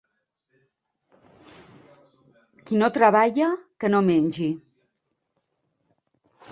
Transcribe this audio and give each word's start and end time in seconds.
Qui 2.69 2.81
no 2.81 2.89
treballa 2.99 3.51
que 3.83 3.93
no 3.97 4.03
mengi. 4.11 4.51